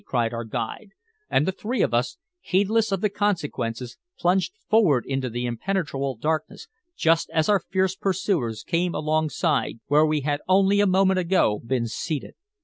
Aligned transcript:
cried 0.03 0.33
our 0.33 0.43
guide, 0.43 0.89
and 1.29 1.47
the 1.47 1.51
three 1.51 1.83
of 1.83 1.93
us, 1.93 2.17
heedless 2.39 2.91
of 2.91 3.01
the 3.01 3.09
consequences, 3.09 3.99
plunged 4.17 4.51
forward 4.67 5.05
into 5.05 5.29
the 5.29 5.45
impenetrable 5.45 6.15
darkness, 6.17 6.67
just 6.97 7.29
as 7.29 7.47
our 7.47 7.59
fierce 7.59 7.95
pursuers 7.95 8.63
came 8.63 8.95
alongside 8.95 9.79
where 9.89 10.07
we 10.07 10.21
had 10.21 10.41
only 10.47 10.79
a 10.79 10.87
moment 10.87 11.19
ago 11.19 11.61
been 11.63 11.85
seated. 11.85 12.33